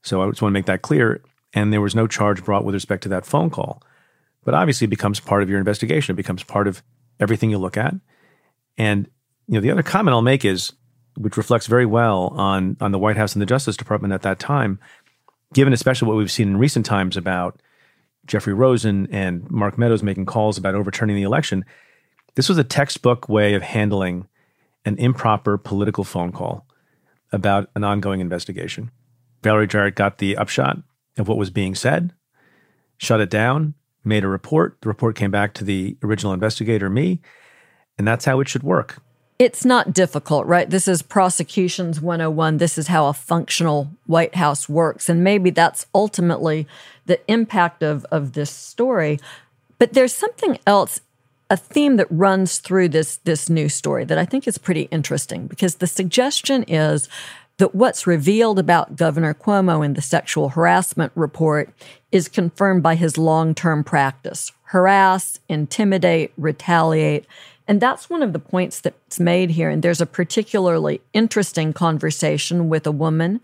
[0.02, 1.22] So I just want to make that clear.
[1.55, 3.83] And there was no charge brought with respect to that phone call.
[4.44, 6.14] But obviously, it becomes part of your investigation.
[6.14, 6.83] It becomes part of
[7.20, 7.94] everything you look at.
[8.76, 9.09] And
[9.46, 10.72] you know, the other comment I'll make is
[11.16, 14.38] which reflects very well on on the White House and the Justice Department at that
[14.38, 14.78] time,
[15.52, 17.61] given especially what we've seen in recent times about
[18.26, 21.64] Jeffrey Rosen and Mark Meadows making calls about overturning the election.
[22.35, 24.26] This was a textbook way of handling
[24.85, 26.66] an improper political phone call
[27.32, 28.90] about an ongoing investigation.
[29.42, 30.78] Valerie Jarrett got the upshot
[31.18, 32.12] of what was being said,
[32.96, 34.78] shut it down, made a report.
[34.80, 37.20] The report came back to the original investigator, me,
[37.98, 39.02] and that's how it should work.
[39.42, 40.70] It's not difficult, right?
[40.70, 42.59] This is prosecutions 101.
[42.59, 45.09] This is how a functional White House works.
[45.09, 46.68] And maybe that's ultimately
[47.07, 49.18] the impact of, of this story.
[49.81, 51.00] But there's something else,
[51.50, 55.48] a theme that runs through this, this new story that I think is pretty interesting
[55.48, 57.09] because the suggestion is
[57.57, 61.68] that what's revealed about Governor Cuomo in the sexual harassment report
[62.12, 67.26] is confirmed by his long term practice harass, intimidate, retaliate
[67.72, 69.70] and that's one of the points that's made here.
[69.70, 73.40] And there's a particularly interesting conversation with a woman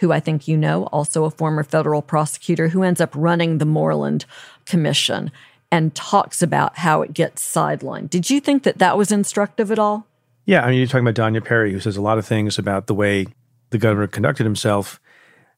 [0.00, 3.64] who I think you know, also a former federal prosecutor, who ends up running the
[3.64, 4.26] Moreland
[4.66, 5.32] Commission
[5.72, 8.10] and talks about how it gets sidelined.
[8.10, 10.06] Did you think that that was instructive at all?
[10.44, 10.62] Yeah.
[10.62, 12.94] I mean, you're talking about Danya Perry, who says a lot of things about the
[12.94, 13.28] way
[13.70, 15.00] the governor conducted himself,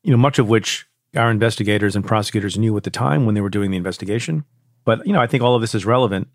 [0.04, 3.40] you know, much of which our investigators and prosecutors knew at the time when they
[3.40, 4.44] were doing the investigation.
[4.84, 6.28] But, you know, I think all of this is relevant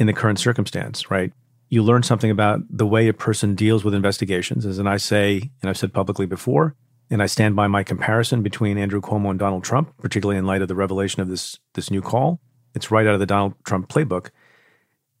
[0.00, 1.30] in the current circumstance, right?
[1.68, 4.64] You learn something about the way a person deals with investigations.
[4.64, 6.74] As and I say, and I've said publicly before,
[7.10, 10.62] and I stand by my comparison between Andrew Cuomo and Donald Trump, particularly in light
[10.62, 12.40] of the revelation of this this new call.
[12.74, 14.30] It's right out of the Donald Trump playbook.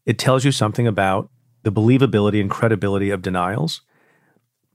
[0.06, 1.28] It tells you something about
[1.62, 3.82] the believability and credibility of denials,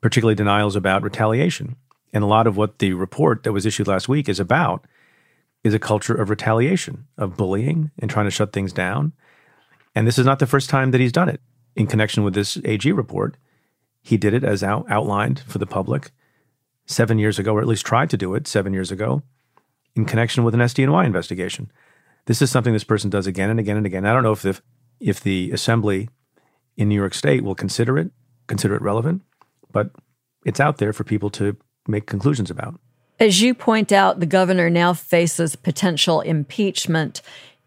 [0.02, 1.78] particularly denials about retaliation.
[2.14, 4.86] And a lot of what the report that was issued last week is about
[5.64, 9.14] is a culture of retaliation, of bullying and trying to shut things down
[9.96, 11.42] and this is not the first time that he's done it.
[11.76, 13.38] In connection with this AG report,
[14.02, 16.12] he did it as out, outlined for the public
[16.86, 19.24] seven years ago, or at least tried to do it seven years ago,
[19.96, 21.72] in connection with an SDNY investigation.
[22.26, 24.06] This is something this person does again and again and again.
[24.06, 24.60] I don't know if the,
[25.00, 26.10] if the assembly
[26.78, 28.12] in New York State will consider it,
[28.48, 29.22] consider it relevant,
[29.72, 29.92] but
[30.46, 32.80] it's out there for people to make conclusions about.
[33.20, 37.22] As you point out, the governor now faces potential impeachment.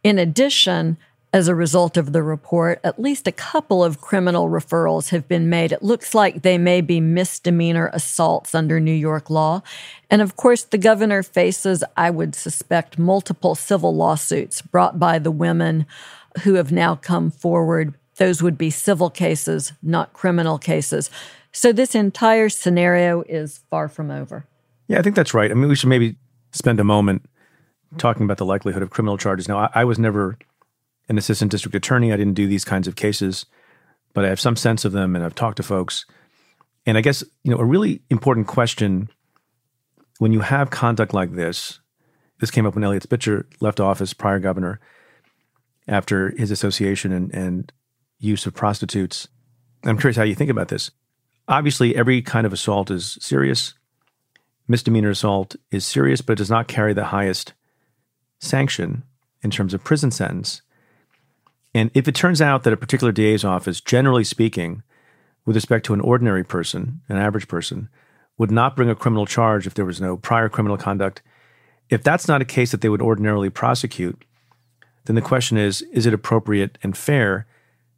[0.05, 0.99] In addition,
[1.33, 5.51] as a result of the report, at least a couple of criminal referrals have been
[5.51, 5.73] made.
[5.73, 9.63] It looks like they may be misdemeanor assaults under New York law.
[10.09, 15.31] And of course, the governor faces, I would suspect, multiple civil lawsuits brought by the
[15.31, 15.87] women
[16.45, 17.95] who have now come forward.
[18.17, 21.11] Those would be civil cases, not criminal cases.
[21.53, 24.47] So this entire scenario is far from over.
[24.87, 25.51] Yeah, I think that's right.
[25.51, 26.17] I mean, we should maybe
[26.53, 27.27] spend a moment
[27.99, 29.49] talking about the likelihood of criminal charges.
[29.49, 30.39] Now, I, I was never
[31.09, 32.13] an assistant district attorney.
[32.13, 33.47] I didn't do these kinds of cases,
[34.15, 36.05] but I have some sense of them and I've talked to folks.
[36.87, 39.09] And I guess, you know, a really important question
[40.19, 41.81] when you have conduct like this,
[42.41, 44.81] this came up when Eliot Spitzer left office, prior governor,
[45.87, 47.73] after his association and, and
[48.19, 49.29] use of prostitutes.
[49.85, 50.91] I'm curious how you think about this.
[51.47, 53.75] Obviously, every kind of assault is serious
[54.69, 57.55] misdemeanor assault is serious, but it does not carry the highest
[58.39, 59.03] sanction
[59.43, 60.63] in terms of prison sentence.
[61.75, 64.83] And if it turns out that a particular DA's office, generally speaking,
[65.45, 67.89] with respect to an ordinary person, an average person,
[68.37, 71.23] would not bring a criminal charge if there was no prior criminal conduct,
[71.91, 74.25] if that's not a case that they would ordinarily prosecute,
[75.07, 77.47] then the question is is it appropriate and fair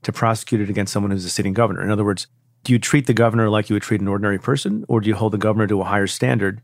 [0.03, 1.83] to prosecute it against someone who's a sitting governor?
[1.83, 2.27] In other words,
[2.65, 5.15] do you treat the governor like you would treat an ordinary person, or do you
[5.15, 6.63] hold the governor to a higher standard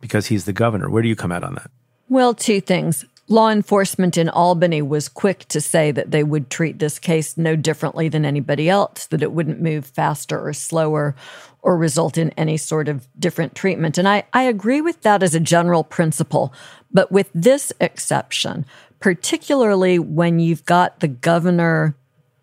[0.00, 0.90] because he's the governor?
[0.90, 1.70] Where do you come out on that?
[2.08, 3.04] Well, two things.
[3.26, 7.56] Law enforcement in Albany was quick to say that they would treat this case no
[7.56, 11.16] differently than anybody else, that it wouldn't move faster or slower
[11.62, 13.96] or result in any sort of different treatment.
[13.96, 16.52] And I, I agree with that as a general principle.
[16.92, 18.66] But with this exception,
[19.00, 21.96] particularly when you've got the governor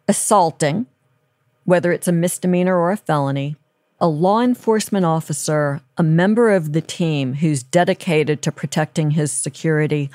[0.08, 0.88] assaulting,
[1.64, 3.56] whether it's a misdemeanor or a felony,
[4.00, 10.10] a law enforcement officer, a member of the team who's dedicated to protecting his security,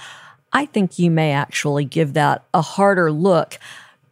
[0.57, 3.59] I think you may actually give that a harder look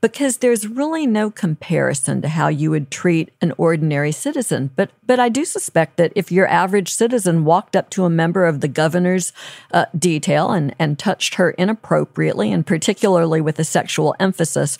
[0.02, 4.68] because there's really no comparison to how you would treat an ordinary citizen.
[4.76, 8.44] But but I do suspect that if your average citizen walked up to a member
[8.44, 9.32] of the governor's
[9.72, 14.76] uh, detail and and touched her inappropriately, and particularly with a sexual emphasis,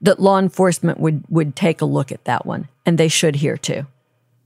[0.00, 3.56] that law enforcement would would take a look at that one, and they should here
[3.56, 3.88] too.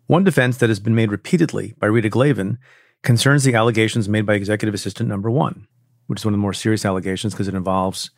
[0.06, 2.56] One defense that has been made repeatedly by Rita Glavin
[3.02, 5.66] concerns the allegations made by executive assistant number one,
[6.12, 8.10] which is one of the more serious allegations because it involves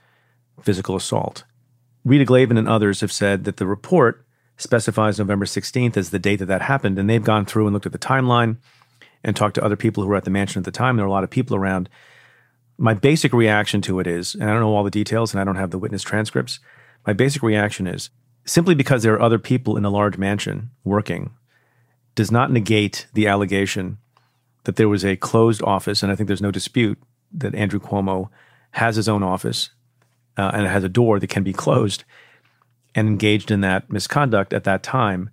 [0.60, 1.44] physical assault.
[2.04, 4.26] Rita Glavin and others have said that the report
[4.56, 7.86] specifies November 16th as the date that that happened, and they've gone through and looked
[7.86, 8.56] at the timeline
[9.22, 10.96] and talked to other people who were at the mansion at the time.
[10.96, 11.88] There were a lot of people around.
[12.78, 15.44] My basic reaction to it is, and I don't know all the details and I
[15.44, 16.58] don't have the witness transcripts,
[17.06, 18.10] my basic reaction is
[18.44, 21.30] simply because there are other people in a large mansion working
[22.16, 23.98] does not negate the allegation
[24.64, 26.02] that there was a closed office.
[26.02, 26.98] And I think there's no dispute
[27.34, 28.30] that Andrew Cuomo
[28.72, 29.70] has his own office
[30.36, 32.04] uh, and it has a door that can be closed
[32.94, 35.30] and engaged in that misconduct at that time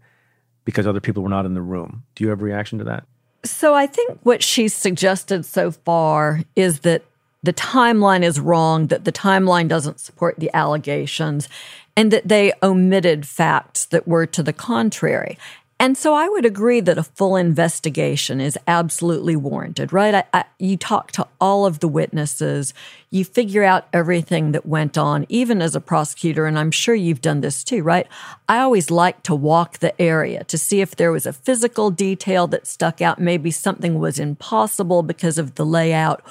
[0.66, 2.04] because other people were not in the room.
[2.16, 3.06] Do you have a reaction to that?
[3.44, 7.04] So I think what she's suggested so far is that
[7.44, 11.50] the timeline is wrong, that the timeline doesn't support the allegations,
[11.98, 15.38] and that they omitted facts that were to the contrary.
[15.82, 20.14] And so I would agree that a full investigation is absolutely warranted, right?
[20.14, 22.76] I, I, you talk to all of the witnesses,
[23.10, 27.20] you figure out everything that went on, even as a prosecutor, and I'm sure you've
[27.20, 28.06] done this too, right?
[28.48, 32.46] I always like to walk the area to see if there was a physical detail
[32.46, 33.18] that stuck out.
[33.18, 36.22] Maybe something was impossible because of the layout,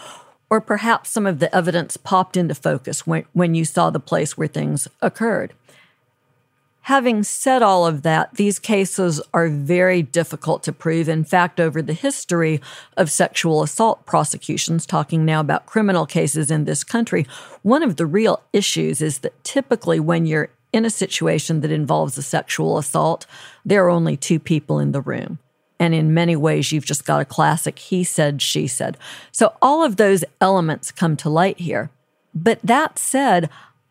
[0.49, 4.39] or perhaps some of the evidence popped into focus when, when you saw the place
[4.39, 5.55] where things occurred.
[6.85, 11.09] Having said all of that, these cases are very difficult to prove.
[11.09, 12.61] In fact, over the history
[12.97, 17.27] of sexual assault prosecutions, talking now about criminal cases in this country,
[17.63, 22.17] one of the real issues is that typically when you're in a situation that involves
[22.17, 23.27] a sexual assault,
[23.65, 25.39] there are only two people in the room.
[25.79, 28.97] And in many ways, you've just got a classic he said, she said.
[29.33, 31.91] So all of those elements come to light here.
[32.35, 33.49] But that said,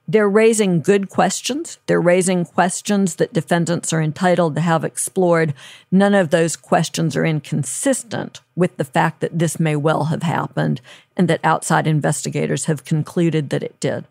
[0.09, 1.77] they're raising good questions.
[1.85, 5.53] They're raising questions that defendants are entitled to have explored.
[5.91, 10.81] None of those questions are inconsistent with the fact that this may well have happened
[11.15, 14.05] and that outside investigators have concluded that it did.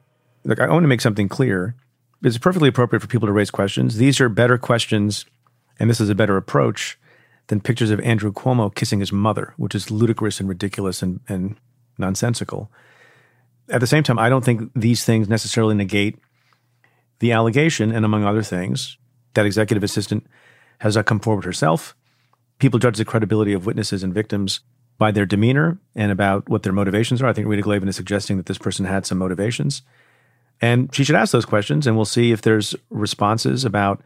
[0.45, 1.75] Look, I want to make something clear.
[2.23, 3.97] It's perfectly appropriate for people to raise questions.
[3.97, 5.25] These are better questions,
[5.81, 6.97] and this is a better approach
[7.49, 11.57] than pictures of Andrew Cuomo kissing his mother, which is ludicrous and ridiculous and, and
[11.99, 12.71] nonsensical.
[13.71, 16.19] At the same time, I don't think these things necessarily negate
[17.19, 18.97] the allegation, and among other things,
[19.35, 20.27] that executive assistant
[20.79, 21.95] has not come forward herself.
[22.59, 24.61] People judge the credibility of witnesses and victims
[24.99, 27.29] by their demeanor and about what their motivations are.
[27.29, 29.83] I think Rita Glavin is suggesting that this person had some motivations.
[30.61, 34.03] And she should ask those questions, and we'll see if there's responses about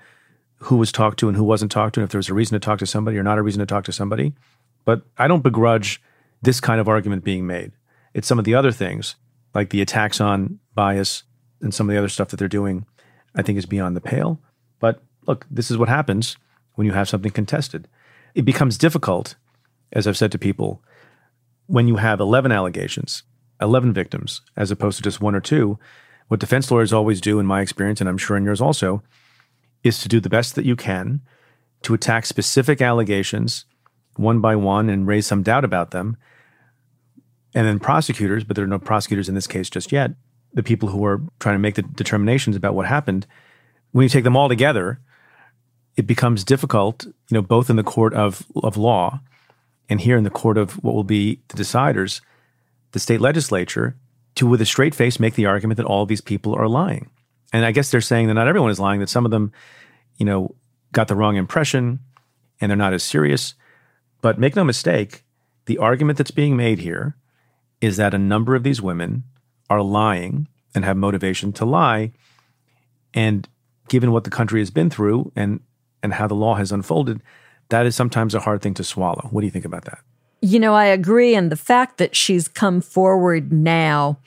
[0.58, 2.64] who was talked to and who wasn't talked to, and if there's a reason to
[2.64, 4.34] talk to somebody or not a reason to talk to somebody.
[4.84, 6.00] But I don't begrudge
[6.42, 7.72] this kind of argument being made.
[8.14, 9.16] It's some of the other things,
[9.54, 11.24] like the attacks on bias
[11.60, 12.86] and some of the other stuff that they're doing,
[13.34, 14.40] I think is beyond the pale.
[14.80, 16.36] But look, this is what happens
[16.74, 17.88] when you have something contested.
[18.34, 19.36] It becomes difficult,
[19.92, 20.82] as I've said to people,
[21.66, 23.22] when you have 11 allegations,
[23.60, 25.78] 11 victims, as opposed to just one or two.
[26.28, 29.02] What defense lawyers always do, in my experience, and I'm sure in yours also,
[29.84, 31.20] is to do the best that you can
[31.82, 33.64] to attack specific allegations
[34.16, 36.16] one by one and raise some doubt about them.
[37.54, 40.12] And then prosecutors, but there are no prosecutors in this case just yet,
[40.54, 43.26] the people who are trying to make the determinations about what happened,
[43.92, 45.00] when you take them all together,
[45.96, 49.20] it becomes difficult, you know, both in the court of, of law
[49.88, 52.20] and here in the court of what will be the deciders,
[52.92, 53.96] the state legislature,
[54.34, 57.10] to with a straight face make the argument that all of these people are lying.
[57.52, 59.52] And I guess they're saying that not everyone is lying, that some of them,
[60.16, 60.54] you know,
[60.92, 62.00] got the wrong impression
[62.60, 63.54] and they're not as serious.
[64.22, 65.24] But make no mistake,
[65.66, 67.16] the argument that's being made here
[67.82, 69.24] is that a number of these women
[69.68, 72.12] are lying and have motivation to lie.
[73.12, 73.46] And
[73.88, 75.60] given what the country has been through and
[76.02, 77.22] and how the law has unfolded,
[77.68, 79.28] that is sometimes a hard thing to swallow.
[79.30, 79.98] What do you think about that?
[80.40, 81.36] You know, I agree.
[81.36, 84.18] And the fact that she's come forward now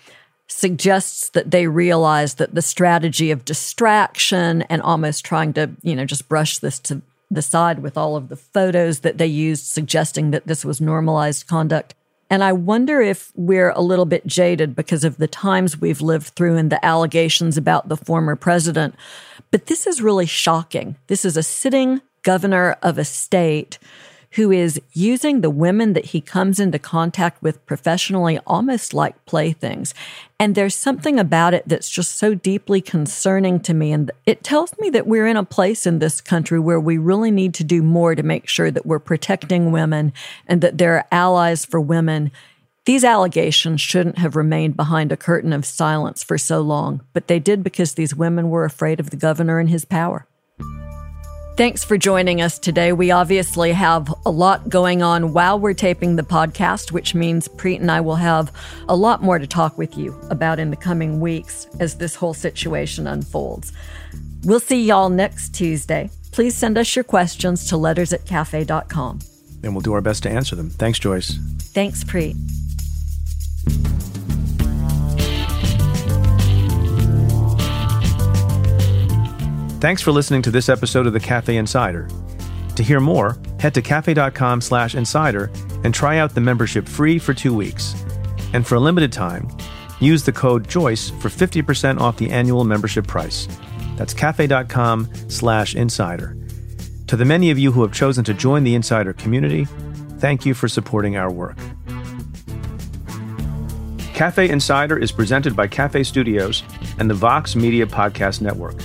[0.47, 6.05] suggests that they realize that the strategy of distraction and almost trying to, you know,
[6.05, 10.31] just brush this to the side with all of the photos that they used, suggesting
[10.31, 11.93] that this was normalized conduct.
[12.35, 16.35] And I wonder if we're a little bit jaded because of the times we've lived
[16.35, 18.93] through and the allegations about the former president.
[19.51, 20.97] But this is really shocking.
[21.07, 23.79] This is a sitting governor of a state
[24.35, 29.93] who is using the women that he comes into contact with professionally almost like playthings.
[30.37, 33.93] And there's something about it that's just so deeply concerning to me.
[33.93, 37.31] And it tells me that we're in a place in this country where we really
[37.31, 40.11] need to do more to make sure that we're protecting women
[40.47, 42.29] and that there are allies for women.
[42.83, 47.39] These allegations shouldn't have remained behind a curtain of silence for so long, but they
[47.39, 50.27] did because these women were afraid of the governor and his power.
[51.57, 52.91] Thanks for joining us today.
[52.91, 57.79] We obviously have a lot going on while we're taping the podcast, which means Preet
[57.79, 58.51] and I will have
[58.89, 62.33] a lot more to talk with you about in the coming weeks as this whole
[62.33, 63.71] situation unfolds.
[64.43, 66.09] We'll see y'all next Tuesday.
[66.33, 69.19] Please send us your questions to letters at cafe.com.
[69.63, 70.69] And we'll do our best to answer them.
[70.71, 71.39] Thanks, Joyce.
[71.73, 72.35] Thanks, Preet.
[79.85, 82.09] Thanks for listening to this episode of the Cafe Insider.
[82.75, 85.51] To hear more, head to cafe.com slash insider
[85.83, 87.93] and try out the membership free for two weeks.
[88.51, 89.47] And for a limited time,
[89.99, 93.47] use the code JOYCE for 50% off the annual membership price.
[93.95, 96.35] That's cafe.com slash insider.
[97.05, 99.65] To the many of you who have chosen to join the insider community,
[100.17, 101.59] thank you for supporting our work.
[104.15, 106.63] Cafe Insider is presented by Cafe Studios
[106.97, 108.77] and the Vox Media Podcast Network.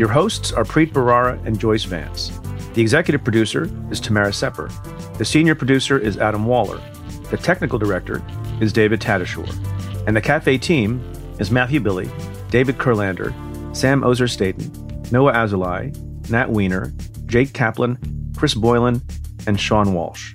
[0.00, 2.30] Your hosts are Preet Bharara and Joyce Vance.
[2.72, 4.70] The executive producer is Tamara Sepper.
[5.18, 6.80] The senior producer is Adam Waller.
[7.30, 8.22] The technical director
[8.62, 9.54] is David Tatasciore.
[10.06, 11.04] And the cafe team
[11.38, 12.08] is Matthew Billy,
[12.48, 13.34] David Kurlander,
[13.76, 14.72] Sam Ozer Staten,
[15.12, 15.94] Noah Azulai,
[16.30, 16.94] Nat Weiner,
[17.26, 17.98] Jake Kaplan,
[18.38, 19.02] Chris Boylan,
[19.46, 20.32] and Sean Walsh.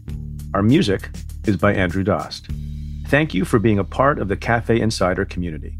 [0.53, 1.09] Our music
[1.47, 2.51] is by Andrew Dost.
[3.07, 5.75] Thank you for being a part of the Cafe Insider community.